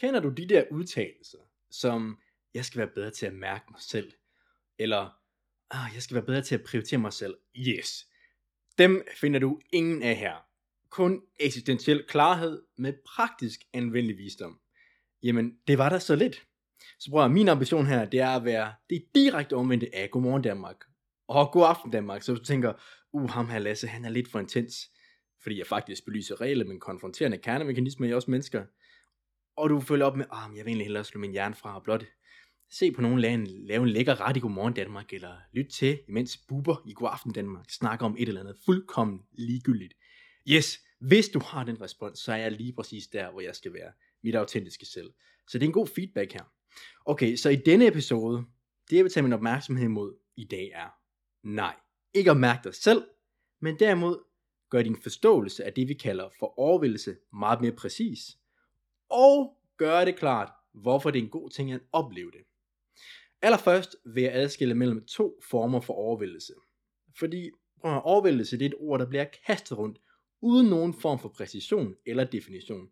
[0.00, 1.38] Kender du de der udtalelser,
[1.70, 2.18] som,
[2.54, 4.12] jeg skal være bedre til at mærke mig selv,
[4.78, 5.10] eller,
[5.70, 7.36] ah, jeg skal være bedre til at prioritere mig selv.
[7.56, 8.06] Yes.
[8.78, 10.34] Dem finder du ingen af her.
[10.90, 14.60] Kun eksistentiel klarhed med praktisk anvendelig visdom.
[15.22, 16.46] Jamen, det var der så lidt.
[16.98, 20.42] Så prøv at, min ambition her, det er at være det direkte omvendte af Godmorgen
[20.42, 20.76] Danmark.
[21.28, 22.22] Og God Aften Danmark.
[22.22, 22.72] Så du tænker,
[23.12, 24.90] uh, ham her Lasse, han er lidt for intens.
[25.42, 28.64] Fordi jeg faktisk belyser regler, men konfronterende kernemekanismer i os mennesker.
[29.58, 31.82] Og du følger op med, ah, jeg vil egentlig hellere slå min hjerne fra og
[31.82, 32.04] blot
[32.70, 36.00] se på nogen lave en, lave en lækker ret i Godmorgen Danmark, eller lyt til,
[36.08, 39.94] imens Buber i God Aften Danmark snakker om et eller andet fuldkommen ligegyldigt.
[40.48, 43.72] Yes, hvis du har den respons, så er jeg lige præcis der, hvor jeg skal
[43.72, 43.92] være.
[44.22, 45.10] Mit autentiske selv.
[45.48, 46.52] Så det er en god feedback her.
[47.04, 48.44] Okay, så i denne episode,
[48.90, 50.88] det jeg vil tage min opmærksomhed imod i dag er,
[51.42, 51.76] nej,
[52.14, 53.04] ikke at mærke dig selv,
[53.60, 54.18] men derimod
[54.70, 58.38] gør din forståelse af det, vi kalder for overvældelse meget mere præcis,
[59.10, 62.40] og gør det klart, hvorfor det er en god ting at opleve det.
[63.42, 66.52] Allerførst vil jeg adskille mellem to former for overvældelse.
[67.18, 67.50] Fordi
[67.82, 69.98] overvældelse det er et ord, der bliver kastet rundt,
[70.40, 72.88] uden nogen form for præcision eller definition.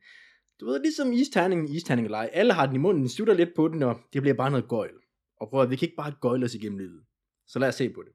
[0.60, 3.82] Du ved, ligesom isterningen, isterning eller alle har den i munden, slutter lidt på den,
[3.82, 4.94] og det bliver bare noget gøjl.
[5.36, 7.04] Og prøv at, vi kan ikke bare gøjle os igennem livet.
[7.46, 8.12] Så lad os se på det.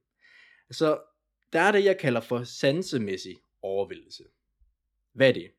[0.72, 1.00] Så
[1.54, 4.24] der er det, jeg kalder for sansemæssig overvældelse.
[5.14, 5.52] Hvad er det?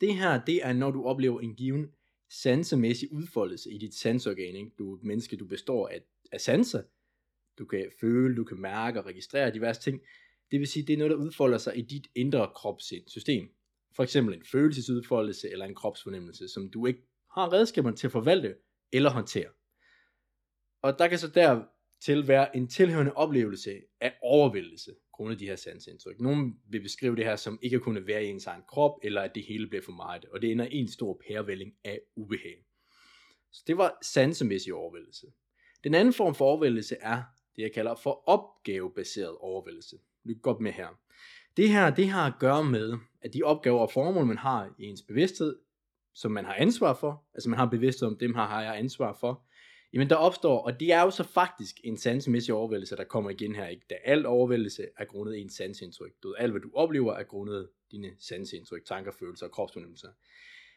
[0.00, 1.92] Det her, det er, når du oplever en given
[2.30, 4.56] sansemæssig udfoldelse i dit sansorgan.
[4.56, 4.70] Ikke?
[4.78, 6.82] Du er et menneske, du består af, af sanser.
[7.58, 10.00] Du kan føle, du kan mærke og registrere diverse ting.
[10.50, 13.48] Det vil sige, det er noget, der udfolder sig i dit indre kropssystem.
[13.96, 17.02] For eksempel en følelsesudfoldelse eller en kropsfornemmelse, som du ikke
[17.34, 18.54] har redskaberne til at forvalte
[18.92, 19.48] eller håndtere.
[20.82, 26.20] Og der kan så dertil være en tilhørende oplevelse af overvældelse, grundet de her sansindtryk.
[26.20, 29.22] Nogle vil beskrive det her som ikke at kunne være i ens egen krop, eller
[29.22, 32.64] at det hele bliver for meget, og det ender en stor pærevælling af ubehag.
[33.52, 35.26] Så det var sansemæssig overvældelse.
[35.84, 37.22] Den anden form for overvældelse er
[37.56, 39.96] det, jeg kalder for opgavebaseret overvældelse.
[40.24, 40.88] Lyt godt med her.
[41.56, 44.84] Det her, det har at gøre med, at de opgaver og formål, man har i
[44.84, 45.56] ens bevidsthed,
[46.14, 49.16] som man har ansvar for, altså man har bevidsthed om, dem her har jeg ansvar
[49.20, 49.46] for,
[49.94, 53.54] jamen der opstår, og det er jo så faktisk en sansemæssig overvældelse, der kommer igen
[53.54, 53.86] her, ikke?
[53.90, 56.12] Da al overvældelse er grundet en sansindtryk.
[56.22, 60.08] Du ved, alt hvad du oplever er grundet dine sansindtryk, tanker, følelser og kropsfornemmelser.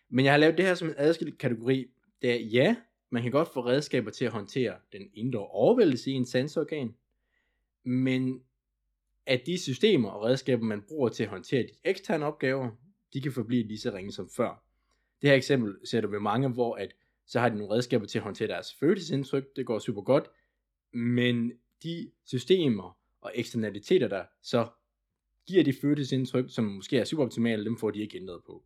[0.09, 1.85] Men jeg har lavet det her som en adskilt kategori,
[2.21, 2.75] da ja,
[3.09, 6.95] man kan godt få redskaber til at håndtere den indre overvældelse i en sansorgan,
[7.83, 8.41] men
[9.25, 12.69] at de systemer og redskaber, man bruger til at håndtere de eksterne opgaver,
[13.13, 14.63] de kan forblive lige så ringe som før.
[15.21, 16.95] Det her eksempel ser du ved mange, hvor at
[17.27, 20.27] så har de nogle redskaber til at håndtere deres følelsesindtryk, det går super godt,
[20.93, 21.51] men
[21.83, 24.67] de systemer og eksternaliteter, der så
[25.47, 28.63] giver de følelsesindtryk, som måske er suboptimale, dem får de ikke ændret på.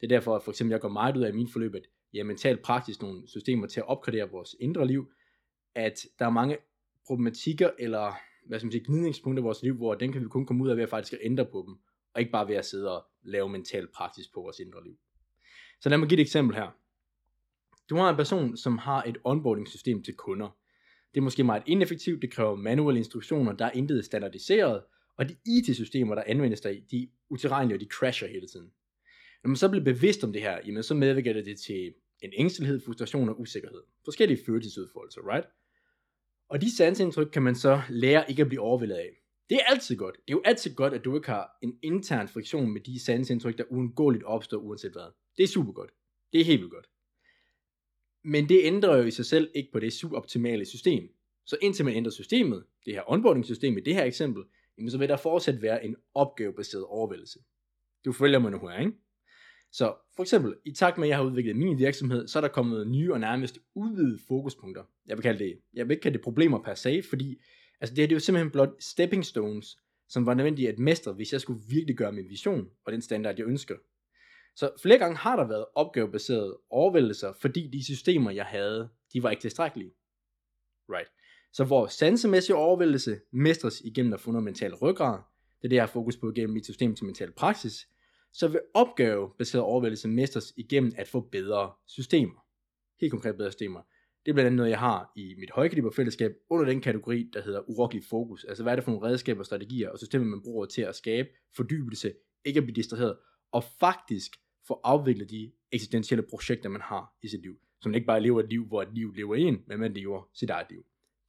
[0.00, 1.86] Det er derfor, at for eksempel jeg går meget ud af i min forløb, at
[2.12, 5.12] jeg er mentalt praktisk nogle systemer til at opgradere vores indre liv,
[5.74, 6.56] at der er mange
[7.06, 8.12] problematikker eller
[8.46, 10.68] hvad skal man sige, gnidningspunkter i vores liv, hvor den kan vi kun komme ud
[10.68, 11.76] af ved at faktisk at ændre på dem,
[12.14, 14.98] og ikke bare ved at sidde og lave mental praksis på vores indre liv.
[15.80, 16.83] Så lad mig give et eksempel her.
[17.90, 20.56] Du har en person, som har et onboarding system til kunder.
[21.14, 24.82] Det er måske meget ineffektivt, det kræver manuelle instruktioner, der er intet standardiseret,
[25.16, 28.70] og de IT-systemer, der anvendes der i, de er utilregnelige, og de crasher hele tiden.
[29.42, 32.80] Når man så bliver bevidst om det her, jamen så medvirker det til en ængstelighed,
[32.80, 33.82] frustration og usikkerhed.
[34.04, 35.46] Forskellige følelsesudfoldelser, right?
[36.48, 39.10] Og de sansindtryk kan man så lære ikke at blive overvældet af.
[39.50, 40.14] Det er altid godt.
[40.14, 43.58] Det er jo altid godt, at du ikke har en intern friktion med de sansindtryk,
[43.58, 45.12] der uundgåeligt opstår uanset hvad.
[45.36, 45.90] Det er super godt.
[46.32, 46.86] Det er helt vildt godt.
[48.24, 51.08] Men det ændrer jo i sig selv ikke på det suboptimale system.
[51.46, 54.42] Så indtil man ændrer systemet, det her onboarding system i det her eksempel,
[54.78, 57.38] jamen så vil der fortsat være en opgavebaseret overvældelse.
[58.04, 58.92] Du følger mig nu her, ikke?
[59.72, 62.48] Så for eksempel, i takt med at jeg har udviklet min virksomhed, så er der
[62.48, 64.82] kommet nye og nærmest udvidede fokuspunkter.
[65.06, 67.42] Jeg vil kalde det, jeg vil ikke kalde det problemer per se, fordi
[67.80, 69.76] altså det, her, det er jo simpelthen blot stepping stones,
[70.08, 73.34] som var nødvendige at mestre, hvis jeg skulle virkelig gøre min vision og den standard,
[73.38, 73.74] jeg ønsker.
[74.56, 79.30] Så flere gange har der været opgavebaserede overvældelser, fordi de systemer, jeg havde, de var
[79.30, 79.94] ikke tilstrækkelige.
[80.88, 81.08] Right.
[81.52, 85.18] Så hvor sansemæssig overvældelse mestres igennem at få mental ryggrad,
[85.62, 87.88] det er det, jeg har fokus på igennem mit system til mental praksis,
[88.32, 92.46] så vil opgavebaseret overvældelse mestres igennem at få bedre systemer.
[93.00, 93.80] Helt konkret bedre systemer.
[94.24, 97.70] Det er blandt andet noget, jeg har i mit højkaliberfællesskab under den kategori, der hedder
[97.70, 98.44] urokkelig fokus.
[98.44, 101.28] Altså hvad er det for nogle redskaber, strategier og systemer, man bruger til at skabe
[101.56, 102.12] fordybelse,
[102.44, 103.16] ikke at blive distraheret,
[103.52, 104.36] og faktisk
[104.66, 107.58] få afviklet de eksistentielle projekter, man har i sit liv.
[107.80, 110.30] Så man ikke bare lever et liv, hvor et liv lever ind, men man lever
[110.34, 110.84] sit eget liv.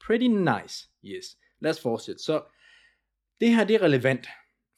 [0.06, 1.38] Pretty nice, yes.
[1.60, 2.24] Lad os fortsætte.
[2.24, 2.44] Så
[3.42, 4.28] det her, det er relevant.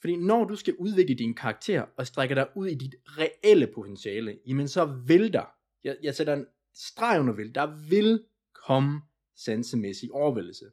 [0.02, 4.40] Fordi når du skal udvikle din karakter og strække dig ud i dit reelle potentiale,
[4.48, 5.46] jamen så vil der
[5.84, 7.56] Jeg, jeg sætter en streg under vil.
[7.56, 8.24] Der vil
[8.68, 9.02] komme
[9.36, 10.66] sansemæssig overvældelse.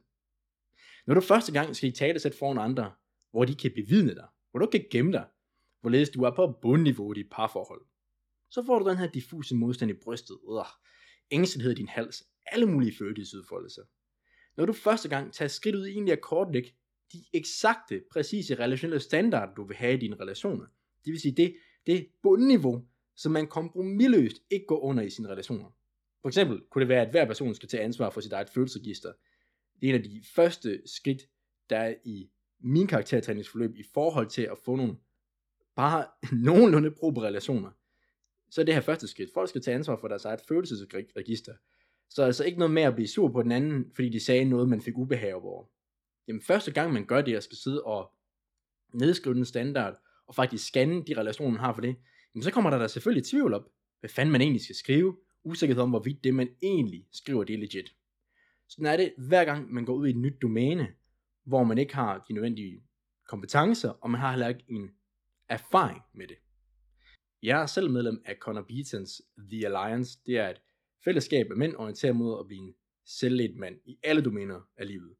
[1.07, 2.91] Når du første gang skal i tale sæt foran andre,
[3.31, 5.25] hvor de kan bevidne dig, hvor du kan gemme dig,
[5.85, 7.81] hvorledes du er på bundniveau i dit parforhold,
[8.49, 10.65] så får du den her diffuse modstand i brystet, øh,
[11.31, 13.81] ængstelighed i din hals, alle mulige følelsesudfoldelser.
[14.57, 16.69] Når du første gang tager skridt ud i egentlig at kortlægge
[17.13, 20.65] de eksakte, præcise relationelle standarder, du vil have i dine relationer,
[21.05, 21.55] det vil sige det,
[21.85, 25.69] det bundniveau, som man kompromilløst ikke går under i sine relationer.
[26.21, 29.11] For eksempel kunne det være, at hver person skal tage ansvar for sit eget følelsesregister.
[29.81, 31.21] Det er en af de første skridt,
[31.69, 32.29] der er i
[32.59, 34.97] min karaktertræningsforløb i forhold til at få nogle
[35.75, 36.05] bare
[36.47, 37.71] nogenlunde probe relationer.
[38.49, 39.29] Så er det her første skridt.
[39.33, 41.53] Folk skal tage ansvar for deres eget følelsesregister.
[42.09, 44.69] Så altså ikke noget med at blive sur på den anden, fordi de sagde noget,
[44.69, 45.65] man fik ubehag over.
[46.27, 48.11] Jamen første gang man gør det, og skal sidde og
[48.93, 51.95] nedskrive den standard, og faktisk scanne de relationer, man har for det,
[52.35, 55.83] jamen så kommer der da selvfølgelig tvivl op, hvad fanden man egentlig skal skrive, usikkerhed
[55.83, 57.95] om, hvorvidt det, man egentlig skriver, det er legit.
[58.67, 60.87] Sådan er det, hver gang man går ud i et nyt domæne,
[61.43, 62.83] hvor man ikke har de nødvendige
[63.27, 64.89] kompetencer, og man har heller ikke en
[65.49, 66.37] erfaring med det.
[67.43, 69.21] Jeg er selv medlem af Connor Beatons
[69.51, 70.19] The Alliance.
[70.25, 70.61] Det er et
[71.03, 72.75] fællesskab af mænd orienteret mod at blive en
[73.05, 75.15] selvledt mand i alle domæner af livet.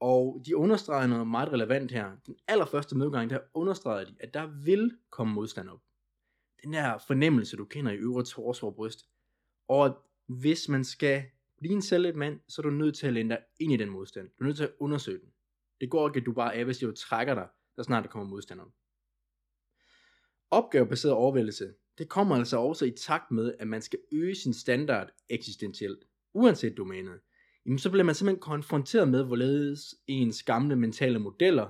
[0.00, 2.16] Og de understreger noget meget relevant her.
[2.26, 5.80] Den allerførste medgang, der understreger de, at der vil komme modstand op.
[6.62, 9.06] Den der fornemmelse, du kender i øvre torso og bryst.
[9.68, 11.24] Og hvis man skal
[11.58, 13.90] blive en selvledt mand, så er du nødt til at lænde dig ind i den
[13.90, 14.28] modstand.
[14.28, 15.32] Du er nødt til at undersøge den.
[15.80, 18.28] Det går ikke, at du bare er, hvis du trækker dig, der snart der kommer
[18.28, 18.72] modstand op.
[20.50, 25.08] Opgavebaseret overvældelse, det kommer altså også i takt med, at man skal øge sin standard
[25.28, 26.04] eksistentielt,
[26.34, 27.20] uanset domænet
[27.66, 31.68] jamen så bliver man simpelthen konfronteret med, hvorledes ens gamle mentale modeller,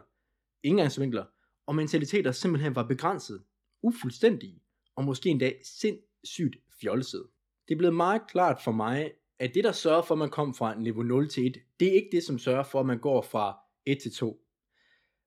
[0.63, 1.25] indgangsvinkler
[1.67, 3.43] og mentaliteter simpelthen var begrænset,
[3.83, 4.63] ufuldstændige
[4.97, 7.27] og måske endda sindssygt fjolset.
[7.69, 10.55] Det er blevet meget klart for mig, at det der sørger for, at man kommer
[10.55, 13.23] fra niveau 0 til 1, det er ikke det, som sørger for, at man går
[13.23, 14.46] fra 1 til 2.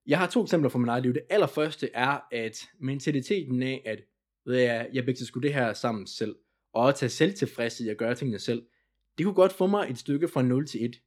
[0.06, 1.14] Jeg har to eksempler fra min eget liv.
[1.14, 3.98] Det allerførste er, at mentaliteten af, at
[4.46, 6.36] ved jeg, jeg begge skulle det her sammen selv,
[6.72, 8.62] og at tage selvtilfredshed i at gøre tingene selv,
[9.18, 11.00] det kunne godt få mig et stykke fra 0 til 1.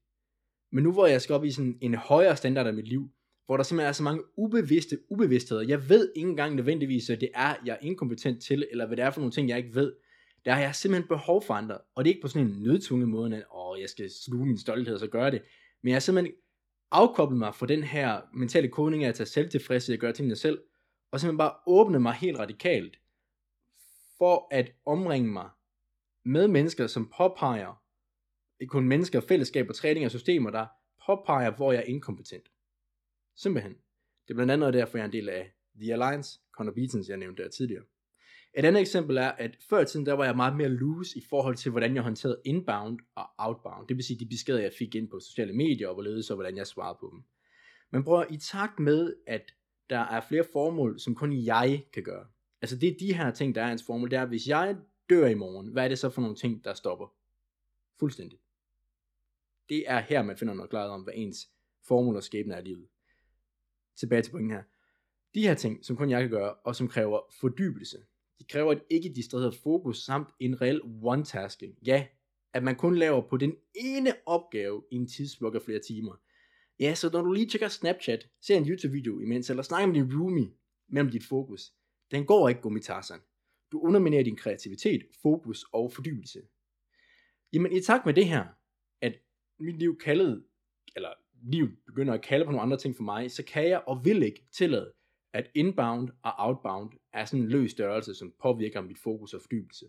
[0.71, 3.09] Men nu hvor jeg skal op i sådan en højere standard af mit liv,
[3.45, 7.29] hvor der simpelthen er så mange ubevidste ubevidstheder, jeg ved ikke engang nødvendigvis, at det
[7.35, 9.93] er, jeg er inkompetent til, eller hvad det er for nogle ting, jeg ikke ved,
[10.45, 13.09] der har jeg simpelthen behov for andre, og det er ikke på sådan en nødtvunget
[13.09, 15.41] måde, at åh, jeg skal sluge min stolthed og så gøre det,
[15.81, 16.35] men jeg har simpelthen
[16.93, 20.59] afkoblet mig fra den her mentale kodning af at tage selvtilfredshed og gøre tingene selv,
[21.11, 22.99] og simpelthen bare åbne mig helt radikalt,
[24.17, 25.49] for at omringe mig
[26.25, 27.83] med mennesker, som påpeger,
[28.59, 30.67] ikke kun mennesker, fællesskab og træning og systemer, der
[31.05, 32.49] påpeger, hvor jeg er inkompetent.
[33.35, 33.73] Simpelthen.
[34.27, 37.17] Det er blandt andet derfor, jeg er en del af The Alliance, Connor Beatons, jeg
[37.17, 37.83] nævnte der tidligere.
[38.57, 41.21] Et andet eksempel er, at før i tiden, der var jeg meget mere loose i
[41.29, 43.87] forhold til, hvordan jeg håndterede inbound og outbound.
[43.87, 46.57] Det vil sige, de beskeder, jeg fik ind på sociale medier, og hvorledes og hvordan
[46.57, 47.23] jeg svarede på dem.
[47.91, 49.53] Men prøv i takt med, at
[49.89, 52.25] der er flere formål, som kun jeg kan gøre.
[52.61, 54.11] Altså det er de her ting, der er ens formål.
[54.11, 54.77] Det er, hvis jeg
[55.09, 57.13] dør i morgen, hvad er det så for nogle ting, der stopper?
[57.99, 58.39] Fuldstændig.
[59.69, 61.49] Det er her, man finder noget klarhed om, hvad ens
[61.87, 62.87] formål og skæbne er i livet.
[63.95, 64.63] Tilbage til pointen her.
[65.33, 67.97] De her ting, som kun jeg kan gøre, og som kræver fordybelse,
[68.39, 71.77] det kræver et ikke distraheret fokus samt en reel one-tasking.
[71.85, 72.07] Ja,
[72.53, 76.15] at man kun laver på den ene opgave i en tidsblok af flere timer.
[76.79, 80.19] Ja, så når du lige tjekker Snapchat, ser en YouTube-video imens, eller snakker med din
[80.19, 80.51] roomie
[80.89, 81.73] mellem dit fokus,
[82.11, 83.19] den går ikke gummitarsen.
[83.71, 86.41] Du underminerer din kreativitet, fokus og fordybelse.
[87.53, 88.45] Jamen i takt med det her,
[89.01, 89.19] at
[89.59, 90.45] mit liv kaldet,
[90.95, 91.09] eller
[91.43, 94.23] liv begynder at kalde på nogle andre ting for mig, så kan jeg og vil
[94.23, 94.93] ikke tillade,
[95.33, 99.85] at inbound og outbound er sådan en løs størrelse, som påvirker mit fokus og fordybelse.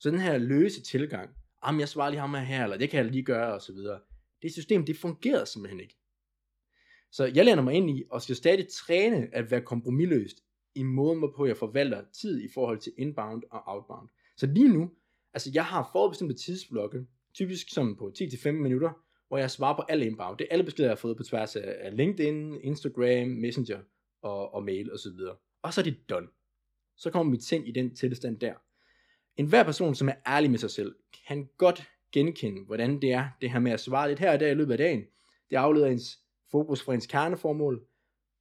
[0.00, 1.30] Så den her løse tilgang,
[1.62, 4.00] om jeg svarer lige ham her, eller det kan jeg lige gøre, og så videre.
[4.42, 5.96] Det system, det fungerer simpelthen ikke.
[7.12, 10.36] Så jeg lærer mig ind i, og skal stadig træne at være kompromilløst
[10.74, 14.08] i måden, hvorpå jeg forvalter tid i forhold til inbound og outbound.
[14.36, 14.90] Så lige nu,
[15.34, 18.90] altså jeg har forbestemte tidsblokke, typisk som på 10-15 minutter,
[19.28, 20.38] hvor jeg svarer på alle inbound.
[20.38, 23.78] Det er alle beskeder, jeg har fået på tværs af LinkedIn, Instagram, Messenger
[24.22, 25.20] og, og mail osv.
[25.28, 26.28] Og, og så er det done.
[26.96, 28.54] Så kommer mit sind i den tilstand der.
[29.36, 30.96] En hver person, som er ærlig med sig selv,
[31.28, 31.82] kan godt
[32.12, 34.72] genkende, hvordan det er, det her med at svare lidt her og der i løbet
[34.72, 35.04] af dagen.
[35.50, 36.18] Det afleder ens
[36.50, 37.86] fokus fra ens kerneformål.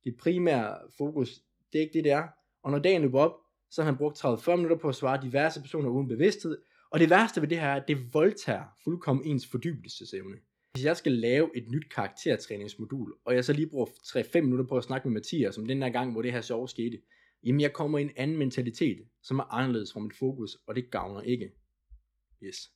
[0.03, 1.41] Det primære fokus,
[1.74, 2.27] det er ikke det, det er.
[2.63, 3.36] Og når dagen løber op,
[3.69, 6.57] så har han brugt 30-40 minutter på at svare diverse personer uden bevidsthed,
[6.89, 10.38] og det værste ved det her er, at det voldtager fuldkommen ens fordybelsesevne.
[10.77, 14.77] Hvis jeg skal lave et nyt karaktertræningsmodul, og jeg så lige bruger 3-5 minutter på
[14.77, 17.01] at snakke med Mathias om den der gang, hvor det her sjov skete,
[17.43, 20.91] jamen jeg kommer i en anden mentalitet, som er anderledes fra mit fokus, og det
[20.91, 21.51] gavner ikke.
[22.43, 22.72] Yes.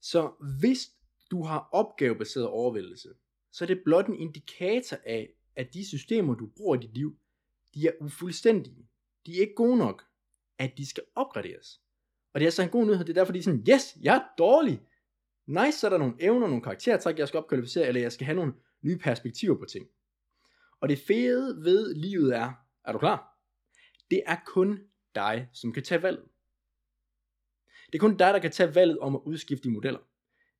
[0.00, 0.90] Så hvis
[1.30, 3.08] du har opgavebaseret overvældelse,
[3.52, 7.18] så er det blot en indikator af, at de systemer, du bruger i dit liv,
[7.74, 8.88] de er ufuldstændige.
[9.26, 10.04] De er ikke gode nok,
[10.58, 11.80] at de skal opgraderes.
[12.32, 14.16] Og det er så en god nyhed, det er derfor, de er sådan, yes, jeg
[14.16, 14.80] er dårlig.
[15.48, 18.36] Nice, så er der nogle evner, nogle karaktertræk, jeg skal opkvalificere, eller jeg skal have
[18.36, 18.52] nogle
[18.82, 19.86] nye perspektiver på ting.
[20.80, 22.52] Og det fede ved livet er,
[22.84, 23.38] er du klar?
[24.10, 24.80] Det er kun
[25.14, 26.24] dig, som kan tage valget.
[27.86, 30.00] Det er kun dig, der kan tage valget om at udskifte de modeller.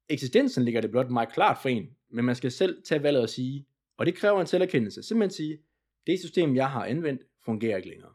[0.09, 3.29] Eksistensen ligger det blot meget klart for en, men man skal selv tage valget og
[3.29, 3.67] sige,
[3.97, 5.59] og det kræver en selverkendelse, simpelthen sige,
[6.07, 8.13] det system, jeg har anvendt, fungerer ikke længere.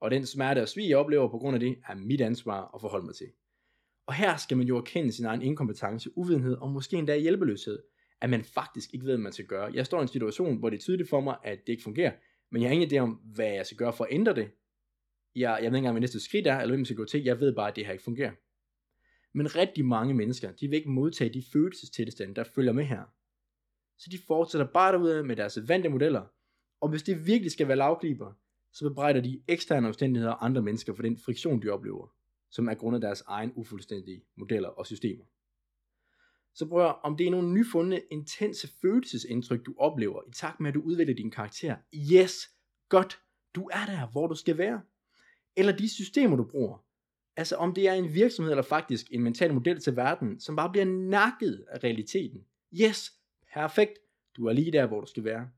[0.00, 2.80] Og den smerte og svig, jeg oplever på grund af det, er mit ansvar at
[2.80, 3.26] forholde mig til.
[4.06, 7.82] Og her skal man jo erkende sin egen inkompetence, uvidenhed og måske endda hjælpeløshed,
[8.20, 9.70] at man faktisk ikke ved, hvad man skal gøre.
[9.74, 12.12] Jeg står i en situation, hvor det er tydeligt for mig, at det ikke fungerer,
[12.50, 14.50] men jeg har ingen idé om, hvad jeg skal gøre for at ændre det.
[15.34, 17.24] Jeg, jeg ved ikke engang, hvad næste skridt er, eller hvem jeg skal gå til.
[17.24, 18.32] Jeg ved bare, at det her ikke fungerer.
[19.32, 23.02] Men rigtig mange mennesker, de vil ikke modtage de følelsestilstande, der følger med her.
[23.98, 26.22] Så de fortsætter bare derude med deres vante modeller,
[26.80, 28.32] og hvis det virkelig skal være lavkliber,
[28.72, 32.12] så bebrejder de eksterne omstændigheder og andre mennesker for den friktion, de oplever,
[32.56, 35.24] som er grundet deres egen ufuldstændige modeller og systemer.
[36.54, 40.68] Så prøv at, om det er nogle nyfundne, intense følelsesindtryk, du oplever, i takt med,
[40.68, 41.76] at du udvikler din karakter.
[42.12, 42.50] Yes,
[42.88, 43.20] godt,
[43.54, 44.82] du er der, hvor du skal være.
[45.56, 46.84] Eller de systemer, du bruger.
[47.36, 50.70] Altså om det er en virksomhed, eller faktisk en mental model til verden, som bare
[50.72, 52.44] bliver nakket af realiteten.
[52.80, 53.12] Yes,
[53.52, 53.98] perfekt,
[54.36, 55.50] du er lige der, hvor du skal være.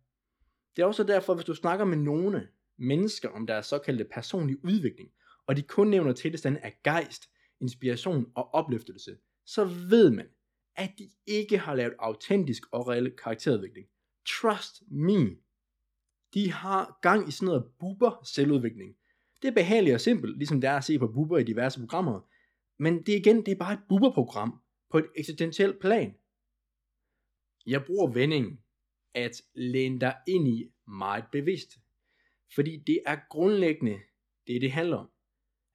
[0.76, 5.10] Det er også derfor, hvis du snakker med nogle mennesker om deres såkaldte personlige udvikling,
[5.48, 10.28] og de kun nævner tilstanden af gejst, inspiration og opløftelse, så ved man,
[10.76, 13.88] at de ikke har lavet autentisk og reel karakterudvikling.
[14.26, 15.36] Trust me.
[16.34, 18.96] De har gang i sådan noget buber selvudvikling.
[19.42, 22.20] Det er behageligt og simpelt, ligesom det er at se på buber i diverse programmer.
[22.78, 26.14] Men det igen, det er bare et buberprogram på et eksistentielt plan.
[27.66, 28.60] Jeg bruger vendingen
[29.14, 31.78] at læne dig ind i meget bevidst.
[32.54, 33.98] Fordi det er grundlæggende
[34.46, 35.10] det, det handler om.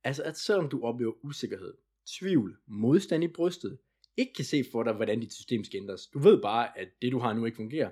[0.04, 1.74] Altså at selvom du oplever usikkerhed,
[2.20, 3.78] tvivl, modstand i brystet,
[4.18, 6.08] ikke kan se for dig, hvordan dit system skal ændres.
[6.08, 7.92] Du ved bare, at det du har nu ikke fungerer.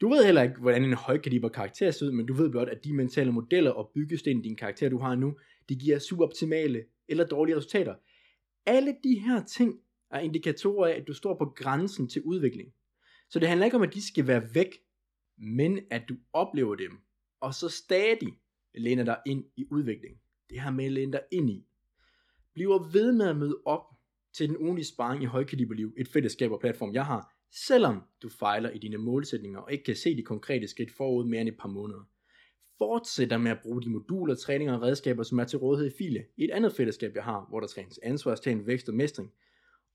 [0.00, 2.84] Du ved heller ikke, hvordan en højkaliber karakter ser ud, men du ved blot, at
[2.84, 5.36] de mentale modeller og byggesten i din karakter, du har nu,
[5.68, 7.94] de giver suboptimale eller dårlige resultater.
[8.66, 9.80] Alle de her ting
[10.10, 12.72] er indikatorer af, at du står på grænsen til udvikling.
[13.30, 14.74] Så det handler ikke om, at de skal være væk,
[15.38, 16.98] men at du oplever dem,
[17.40, 18.38] og så stadig
[18.74, 20.20] læner dig ind i udvikling.
[20.50, 21.66] Det her med at læne dig ind i.
[22.54, 23.84] Bliver ved med at møde op
[24.32, 27.34] til den ugenlige sparring i højkaliberliv, et fællesskab og platform, jeg har,
[27.66, 31.40] selvom du fejler i dine målsætninger og ikke kan se de konkrete skridt forud mere
[31.40, 32.08] end et par måneder.
[32.78, 36.24] Fortsætter med at bruge de moduler, træninger og redskaber, som er til rådighed i File,
[36.36, 39.32] i et andet fællesskab, jeg har, hvor der trænes ansvarstagen, vækst og mestring.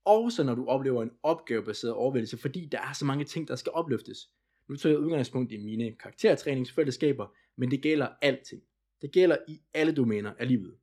[0.05, 3.71] Også når du oplever en opgavebaseret overvældelse, fordi der er så mange ting, der skal
[3.71, 4.29] opløftes.
[4.69, 8.61] Nu tager jeg udgangspunkt i mine karaktertræningsfællesskaber, men det gælder alting.
[9.01, 10.75] Det gælder i alle domæner af livet.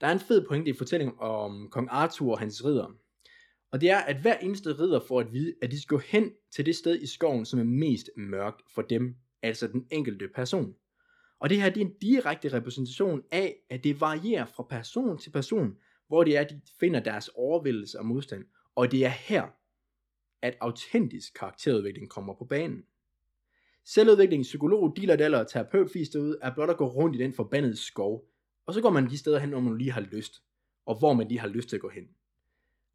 [0.00, 2.96] Der er en fed pointe i fortællingen om kong Arthur og hans ridder.
[3.72, 6.30] Og det er, at hver eneste ridder får at vide, at de skal gå hen
[6.50, 10.74] til det sted i skoven, som er mest mørkt for dem, altså den enkelte person.
[11.40, 15.30] Og det her det er en direkte repræsentation af, at det varierer fra person til
[15.30, 15.76] person,
[16.08, 18.44] hvor det er, at de finder deres overvældelse og modstand.
[18.74, 19.46] Og det er her,
[20.42, 22.84] at autentisk karakterudvikling kommer på banen.
[23.84, 27.76] Selvudvikling, psykolog, dealer, eller og terapeutfis derude er blot at gå rundt i den forbandede
[27.76, 28.28] skov,
[28.66, 30.42] og så går man de steder hen, hvor man lige har lyst,
[30.86, 32.04] og hvor man lige har lyst til at gå hen.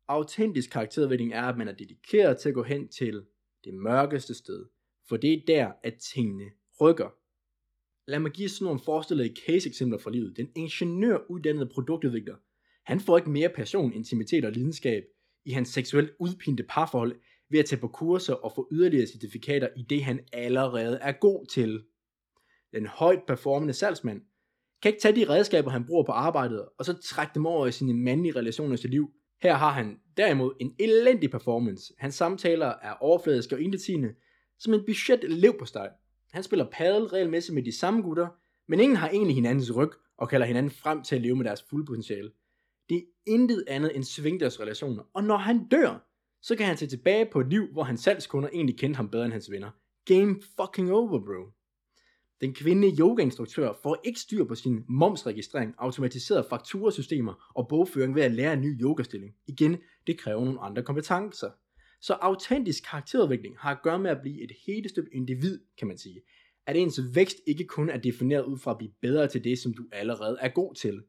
[0.08, 3.26] Autentisk karakterudvikling er, at man er dedikeret til at gå hen til
[3.64, 4.66] det mørkeste sted,
[5.10, 6.46] for det er der, at tingene
[6.82, 7.10] rykker.
[8.08, 10.38] Lad mig give sådan nogle forestillede case-eksempler fra livet.
[10.38, 12.36] Den ingeniøruddannede produktudvikler,
[12.84, 15.04] han får ikke mere passion, intimitet og lidenskab
[15.46, 17.16] i hans seksuelt udpinte parforhold
[17.50, 21.46] ved at tage på kurser og få yderligere certifikater i det, han allerede er god
[21.46, 21.84] til.
[22.74, 24.22] Den højt performende salgsmand
[24.82, 27.72] kan ikke tage de redskaber, han bruger på arbejdet, og så trække dem over i
[27.72, 29.12] sine mandlige relationer til liv.
[29.42, 31.94] Her har han derimod en elendig performance.
[31.98, 34.14] Hans samtaler er overfladiske og intetsigende,
[34.60, 35.90] som en budget lev på steg.
[36.32, 38.28] Han spiller padel regelmæssigt med de samme gutter,
[38.68, 41.64] men ingen har egentlig hinandens ryg og kalder hinanden frem til at leve med deres
[41.70, 42.32] fulde potentiale.
[42.90, 46.09] Det er intet andet end svingdørsrelationer, og når han dør,
[46.42, 49.26] så kan han se tilbage på et liv, hvor hans salgskunder egentlig kendte ham bedre
[49.26, 49.72] end hans venner.
[50.06, 51.52] Game fucking over, bro.
[52.42, 58.32] Den kvindelige yogainstruktør får ikke styr på sin momsregistrering, automatiserede fakturasystemer og bogføring ved at
[58.32, 59.36] lære en ny yogastilling.
[59.48, 59.78] Igen,
[60.08, 61.50] det kræver nogle andre kompetencer.
[62.02, 66.22] Så autentisk karakterudvikling har at gøre med at blive et helestøbt individ, kan man sige.
[66.68, 69.74] At ens vækst ikke kun er defineret ud fra at blive bedre til det, som
[69.74, 71.02] du allerede er god til.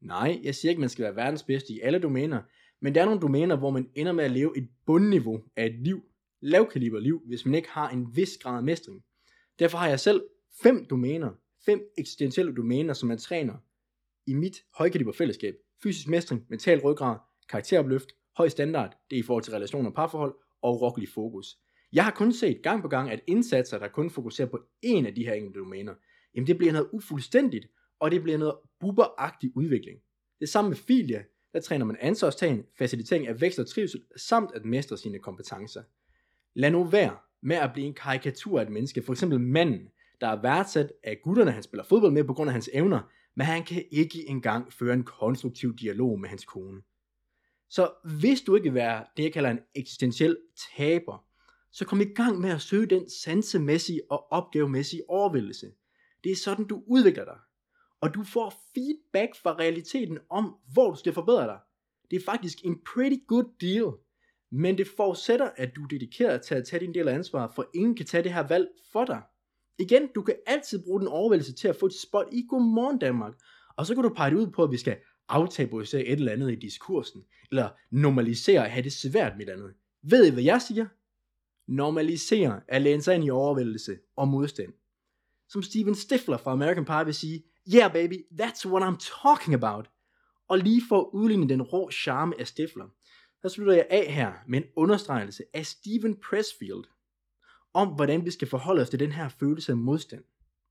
[0.00, 2.42] Nej, jeg siger ikke, at man skal være verdens bedste i alle domæner,
[2.82, 5.74] men der er nogle domæner, hvor man ender med at leve et bundniveau af et
[5.74, 6.02] liv,
[6.40, 9.04] lavkaliber liv, hvis man ikke har en vis grad af mestring.
[9.58, 10.22] Derfor har jeg selv
[10.62, 11.30] fem domæner,
[11.66, 13.54] fem eksistentielle domæner, som man træner
[14.26, 15.54] i mit højkaliber fællesskab.
[15.82, 17.16] Fysisk mestring, mental ryggrad,
[17.48, 21.58] karakteropløft, høj standard, det er i forhold til relationer og parforhold, og rockelig fokus.
[21.92, 25.14] Jeg har kun set gang på gang, at indsatser, der kun fokuserer på en af
[25.14, 25.94] de her enkelte domæner,
[26.34, 27.66] jamen det bliver noget ufuldstændigt,
[28.00, 29.98] og det bliver noget buberagtig udvikling.
[30.40, 31.24] Det samme med filia,
[31.56, 35.82] der træner man ansvarstagen, facilitering af vækst og trivsel, samt at mestre sine kompetencer.
[36.54, 39.88] Lad nu være med at blive en karikatur af et menneske, for eksempel manden,
[40.20, 43.00] der er værdsat af gutterne, han spiller fodbold med på grund af hans evner,
[43.34, 46.82] men han kan ikke engang føre en konstruktiv dialog med hans kone.
[47.68, 50.36] Så hvis du ikke vil være det, jeg kalder en eksistentiel
[50.76, 51.24] taber,
[51.72, 55.72] så kom i gang med at søge den sansemæssige og opgavemæssige overvældelse.
[56.24, 57.38] Det er sådan, du udvikler dig.
[58.06, 61.58] Og du får feedback fra realiteten om, hvor du skal forbedre dig.
[62.10, 63.92] Det er faktisk en pretty good deal.
[64.50, 67.70] Men det forudsætter, at du er dedikeret til at tage din del af ansvaret, for
[67.74, 69.22] ingen kan tage det her valg for dig.
[69.78, 73.34] Igen, du kan altid bruge den overvældelse til at få et spot i Godmorgen Danmark.
[73.76, 74.96] Og så kan du pege det ud på, at vi skal
[75.28, 79.74] aftabuisere et eller andet i diskursen, eller normalisere at have det svært med et andet.
[80.02, 80.86] Ved I, hvad jeg siger?
[81.66, 84.72] Normalisere at læne sig ind i overvældelse og modstand.
[85.48, 87.42] Som Steven Stifler fra American Pie vil sige,
[87.74, 89.90] Yeah baby, that's what I'm talking about.
[90.48, 92.88] Og lige for at udligne den rå charme af Stifler,
[93.42, 96.84] så slutter jeg af her med en understregelse af Steven Pressfield,
[97.74, 100.24] om hvordan vi skal forholde os til den her følelse af modstand.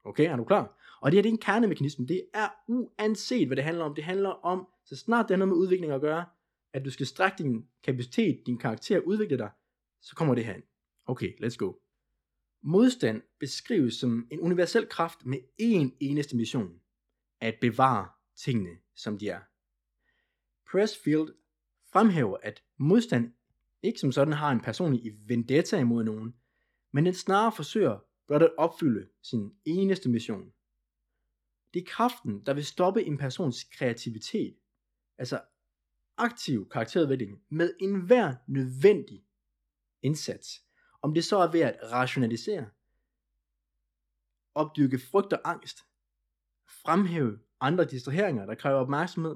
[0.04, 0.98] Okay, er du klar?
[1.02, 2.06] Og det her det er en kernemekanisme.
[2.06, 3.96] Det er uanset, hvad det handler om.
[3.96, 6.26] Det handler om, så snart det har noget med udvikling at gøre,
[6.74, 9.50] at du skal strække din kapacitet, din karakter, udvikle dig,
[10.02, 10.64] så kommer det her ind.
[11.06, 11.74] Okay, let's go.
[12.64, 16.80] Modstand beskrives som en universel kraft med én eneste mission.
[17.42, 19.40] At bevare tingene, som de er.
[20.72, 21.36] Pressfield
[21.92, 23.34] fremhæver, at modstand
[23.84, 26.36] ikke som sådan har en personlig vendetta imod nogen,
[26.92, 30.54] men den snarere forsøger blot at opfylde sin eneste mission.
[31.74, 34.58] Det er kraften, der vil stoppe en persons kreativitet,
[35.18, 35.42] altså
[36.18, 39.26] aktiv karakterudvikling, med enhver nødvendig
[40.02, 40.64] indsats.
[41.02, 42.70] Om det så er ved at rationalisere,
[44.56, 45.86] opdyrke frygt og angst,
[46.86, 49.36] fremhæve andre distraheringer, der kræver opmærksomhed,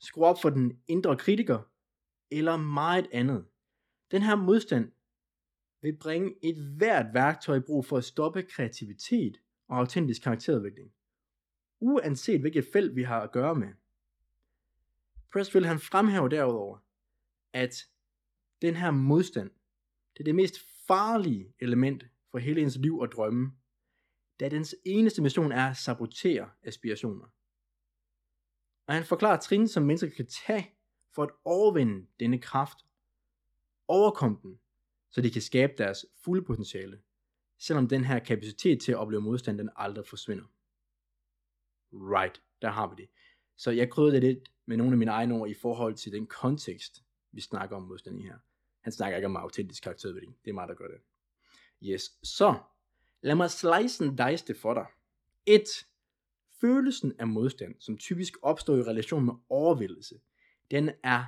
[0.00, 1.60] skrue op for den indre kritiker,
[2.30, 3.46] eller meget andet.
[4.10, 4.92] Den her modstand
[5.82, 10.92] vil bringe et hvert værktøj i brug for at stoppe kreativitet og autentisk karakterudvikling.
[11.80, 13.68] Uanset hvilket felt vi har at gøre med.
[15.32, 16.78] Pressfield han fremhæver derudover,
[17.52, 17.74] at
[18.62, 19.50] den her modstand,
[20.12, 23.52] det er det mest farlige element for hele ens liv og drømme,
[24.42, 27.26] da dens eneste mission er at sabotere aspirationer.
[28.86, 30.74] Og han forklarer trin, som mennesker kan tage
[31.14, 32.78] for at overvinde denne kraft,
[33.88, 34.60] overkomme den,
[35.10, 37.02] så de kan skabe deres fulde potentiale,
[37.58, 40.44] selvom den her kapacitet til at opleve modstand, den aldrig forsvinder.
[41.92, 43.08] Right, der har vi det.
[43.56, 46.26] Så jeg krydder det lidt med nogle af mine egne ord i forhold til den
[46.26, 48.38] kontekst, vi snakker om modstand i her.
[48.80, 50.38] Han snakker ikke om autentisk karakterudvikling.
[50.44, 51.00] Det er mig, der gør det.
[51.82, 52.58] Yes, så
[53.22, 54.86] lad mig slice and dice det for dig.
[55.46, 55.62] 1.
[56.60, 60.14] Følelsen af modstand, som typisk opstår i relation med overvældelse,
[60.70, 61.24] den er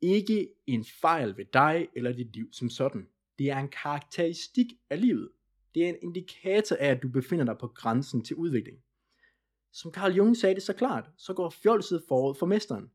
[0.00, 3.08] ikke en fejl ved dig eller dit liv som sådan.
[3.38, 5.30] Det er en karakteristik af livet.
[5.74, 8.78] Det er en indikator af, at du befinder dig på grænsen til udvikling.
[9.72, 12.90] Som Carl Jung sagde det så klart, så går fjolset forud for mesteren.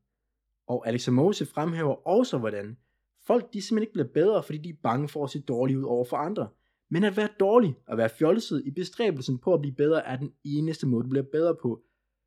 [0.66, 2.78] Og Alex Mose fremhæver også, hvordan
[3.26, 5.84] folk de simpelthen ikke bliver bedre, fordi de er bange for at se dårligt ud
[5.84, 6.48] over for andre.
[6.88, 10.32] Men at være dårlig og være fjolset i bestræbelsen på at blive bedre er den
[10.44, 11.82] eneste måde, du bliver bedre på.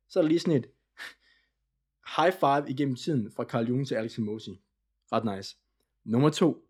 [0.08, 0.66] Så er der lige sådan et
[2.16, 4.60] high five igennem tiden fra Carl Jung til Alex Mosi.
[5.12, 5.56] Ret nice.
[6.04, 6.64] Nummer to.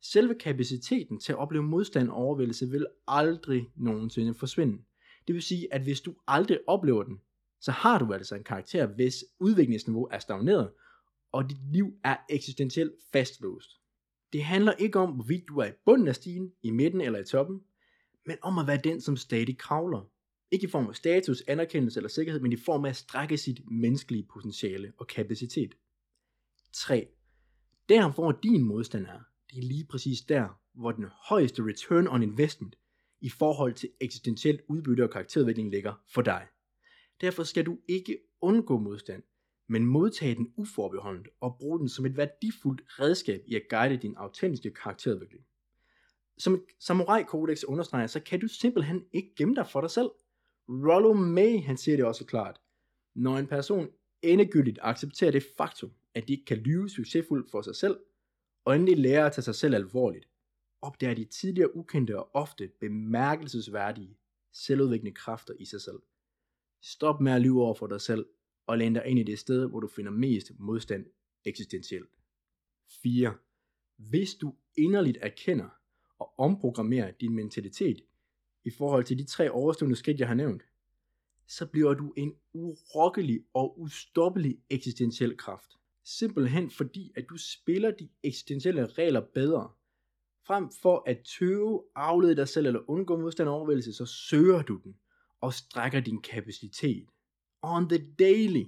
[0.00, 4.82] Selve kapaciteten til at opleve modstand og overvældelse vil aldrig nogensinde forsvinde.
[5.26, 7.20] Det vil sige, at hvis du aldrig oplever den,
[7.60, 10.70] så har du altså en karakter, hvis udviklingsniveau er stagneret,
[11.32, 13.81] og dit liv er eksistentielt fastlåst.
[14.32, 17.24] Det handler ikke om, hvorvidt du er i bunden af stigen, i midten eller i
[17.24, 17.60] toppen,
[18.26, 20.08] men om at være den, som stadig kravler.
[20.50, 23.70] Ikke i form af status, anerkendelse eller sikkerhed, men i form af at strække sit
[23.70, 25.74] menneskelige potentiale og kapacitet.
[26.72, 27.08] 3.
[27.88, 32.22] Der hvor din modstand er, det er lige præcis der, hvor den højeste return on
[32.22, 32.76] investment
[33.20, 36.46] i forhold til eksistentielt udbytte og karakterudvikling ligger for dig.
[37.20, 39.22] Derfor skal du ikke undgå modstand,
[39.72, 44.14] men modtage den uforbeholdent og bruge den som et værdifuldt redskab i at guide din
[44.16, 45.44] autentiske karakterudvikling.
[46.38, 50.10] Som et samurai kodex understreger, så kan du simpelthen ikke gemme dig for dig selv.
[50.68, 52.60] Rollo May, han siger det også klart.
[53.14, 53.88] Når en person
[54.22, 57.96] endegyldigt accepterer det faktum, at de ikke kan lyve succesfuldt for sig selv,
[58.64, 60.28] og endelig lærer at tage sig selv alvorligt,
[60.82, 64.18] opdager de tidligere ukendte og ofte bemærkelsesværdige
[64.52, 65.98] selvudviklende kræfter i sig selv.
[66.82, 68.26] Stop med at lyve over for dig selv,
[68.72, 71.06] og læn dig ind i det sted, hvor du finder mest modstand
[71.44, 72.10] eksistentielt.
[73.02, 73.34] 4.
[73.96, 75.68] Hvis du inderligt erkender
[76.18, 78.00] og omprogrammerer din mentalitet
[78.64, 80.62] i forhold til de tre overstående skridt, jeg har nævnt,
[81.46, 85.70] så bliver du en urokkelig og ustoppelig eksistentiel kraft.
[86.04, 89.70] Simpelthen fordi, at du spiller de eksistentielle regler bedre.
[90.46, 94.80] Frem for at tøve, aflede dig selv eller undgå modstand og overvældelse, så søger du
[94.84, 94.96] den
[95.40, 97.08] og strækker din kapacitet.
[97.62, 98.64] On the daily.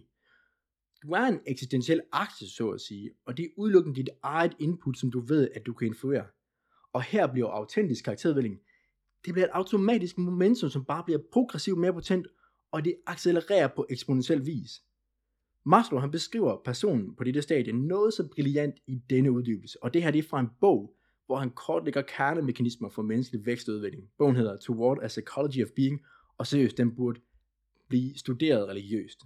[1.03, 4.99] Du er en eksistentiel aktie, så at sige, og det er udelukkende dit eget input,
[4.99, 6.25] som du ved, at du kan influere.
[6.93, 8.61] Og her bliver autentisk karakterudvikling,
[9.25, 12.27] det bliver et automatisk momentum, som bare bliver progressivt mere potent,
[12.73, 14.83] og det accelererer på eksponentiel vis.
[15.67, 20.03] Maslow han beskriver personen på dette stadie noget så brilliant i denne uddybelse, og det
[20.03, 24.09] her det er fra en bog, hvor han kortlægger kernemekanismer for menneskelig vækst og udvikling.
[24.19, 26.01] Bogen hedder Toward a Psychology of Being,
[26.39, 27.21] og seriøst, den burde
[27.89, 29.21] blive studeret religiøst.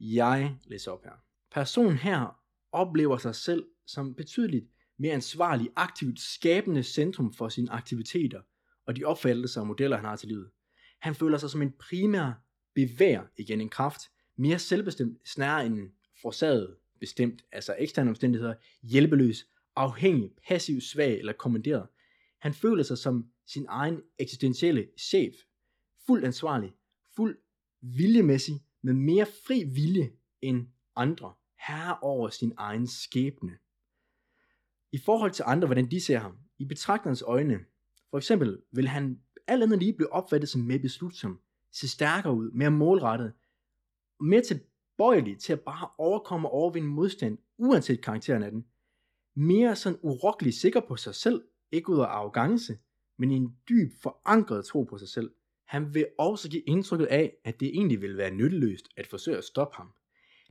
[0.00, 1.12] Jeg læser op her.
[1.52, 2.40] Personen her
[2.72, 4.66] oplever sig selv som betydeligt
[4.98, 8.40] mere ansvarlig, aktivt skabende centrum for sine aktiviteter
[8.86, 10.50] og de opfattelser og modeller, han har til livet.
[11.00, 12.32] Han føler sig som en primær
[12.74, 14.00] bevæger igen en kraft,
[14.36, 15.90] mere selvbestemt, snarere end
[16.22, 21.86] forsaget bestemt, altså eksterne omstændigheder, hjælpeløs, afhængig, passiv, svag eller kommanderet.
[22.38, 25.34] Han føler sig som sin egen eksistentielle chef,
[26.06, 26.72] fuldt ansvarlig,
[27.16, 27.38] fuld
[27.94, 31.34] viljemæssig, med mere fri vilje end andre,
[31.66, 33.58] herre over sin egen skæbne.
[34.92, 37.64] I forhold til andre, hvordan de ser ham, i betragterens øjne,
[38.10, 41.40] for eksempel vil han alt andet lige blive opfattet som mere beslutsom,
[41.72, 43.32] se stærkere ud, mere målrettet,
[44.20, 48.66] mere tilbøjelig til at bare overkomme og overvinde modstand, uanset karakteren af den.
[49.34, 52.78] Mere sådan urokkelig sikker på sig selv, ikke ud af arrogance,
[53.16, 55.30] men i en dyb forankret tro på sig selv.
[55.66, 59.44] Han vil også give indtrykket af, at det egentlig vil være nytteløst at forsøge at
[59.44, 59.92] stoppe ham.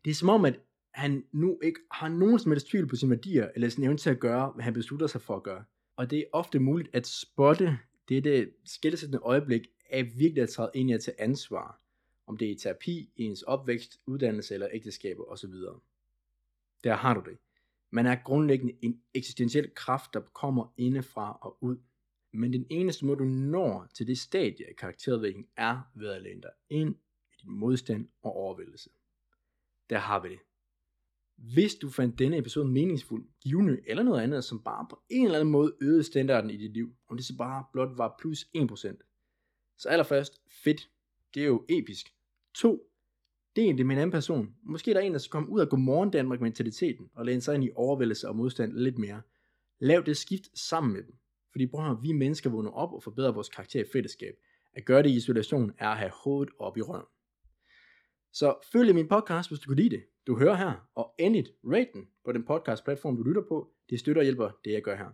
[0.06, 0.60] Det er som om, at
[0.92, 4.10] han nu ikke har nogen som helst tvivl på sine værdier, eller sin evne til
[4.10, 5.64] at gøre, hvad han beslutter sig for at gøre.
[5.96, 10.90] Og det er ofte muligt at spotte dette skældsættende øjeblik af virkelig at træde ind
[10.90, 11.82] i at tage ansvar,
[12.28, 15.54] om det er i terapi, i ens opvækst, uddannelse eller ægteskaber osv.
[16.84, 17.38] Der har du det.
[17.92, 21.78] Man er grundlæggende en eksistentiel kraft, der kommer indefra og ud.
[22.36, 26.42] Men den eneste måde, du når til det stadie af karakterudvikling, er ved at læne
[26.42, 26.96] dig ind
[27.32, 28.90] i din modstand og overvældelse.
[29.90, 30.40] Der har vi det.
[31.36, 35.40] Hvis du fandt denne episode meningsfuld, givende eller noget andet, som bare på en eller
[35.40, 39.76] anden måde øgede standarden i dit liv, om det så bare blot var plus 1%,
[39.78, 40.90] så allerførst, fedt.
[41.34, 42.14] Det er jo episk.
[42.56, 42.92] 2.
[43.56, 44.56] Del det med en anden person.
[44.64, 47.56] Måske er der en, der skal komme ud af Godmorgen Danmark mentaliteten og læne sig
[47.56, 49.22] ind i overvældelse og modstand lidt mere.
[49.80, 51.16] Lav det skift sammen med dem.
[51.56, 54.36] Fordi bror, vi mennesker vågner op og forbedrer vores karakter i fællesskab.
[54.74, 57.06] At gøre det i isolation er at have hovedet op i røven.
[58.34, 60.04] Så følg min podcast, hvis du kunne lide det.
[60.28, 63.70] Du hører her, og endelig rate den på den podcast platform, du lytter på.
[63.90, 65.10] Det støtter og hjælper det, jeg gør her.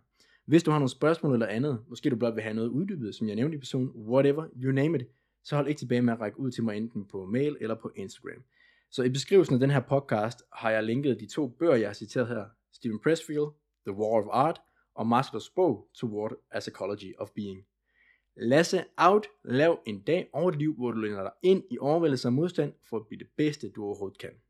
[0.45, 3.27] Hvis du har nogle spørgsmål eller andet, måske du blot vil have noget uddybet, som
[3.27, 5.07] jeg nævnte i personen, whatever, you name it,
[5.43, 7.91] så hold ikke tilbage med at række ud til mig enten på mail eller på
[7.95, 8.43] Instagram.
[8.91, 11.93] Så i beskrivelsen af den her podcast har jeg linket de to bøger, jeg har
[11.93, 12.45] citeret her.
[12.73, 13.47] Stephen Pressfield,
[13.87, 14.61] The War of Art,
[14.95, 17.65] og Maslows bog, Toward a Psychology of Being.
[18.35, 22.27] Lasse out, lav en dag over et liv, hvor du lænder dig ind i overvældelse
[22.27, 24.41] og modstand for at blive det bedste, du overhovedet kan.